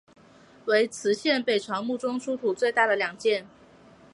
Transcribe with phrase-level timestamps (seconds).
[0.65, 3.45] 为磁县北朝墓中出土最大的两件。